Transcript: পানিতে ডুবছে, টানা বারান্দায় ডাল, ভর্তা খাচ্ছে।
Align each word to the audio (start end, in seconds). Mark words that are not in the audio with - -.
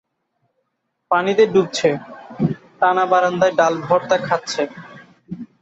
পানিতে 1.11 1.43
ডুবছে, 1.53 1.89
টানা 2.79 3.03
বারান্দায় 3.11 3.53
ডাল, 3.59 3.73
ভর্তা 3.85 4.17
খাচ্ছে। 4.27 4.63